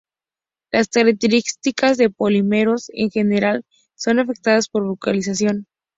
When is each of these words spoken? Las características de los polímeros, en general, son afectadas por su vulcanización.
Las 0.71 0.87
características 0.87 1.97
de 1.97 2.05
los 2.05 2.15
polímeros, 2.15 2.89
en 2.91 3.11
general, 3.11 3.65
son 3.93 4.17
afectadas 4.17 4.67
por 4.67 4.81
su 4.81 4.87
vulcanización. 4.87 5.67